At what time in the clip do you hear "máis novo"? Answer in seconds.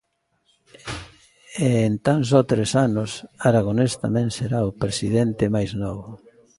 5.55-6.07